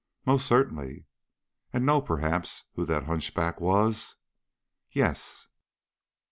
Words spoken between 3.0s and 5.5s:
hunchback was?" "Yes."